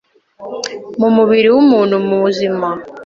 [0.99, 2.67] mu mubiri w’umuntu muzima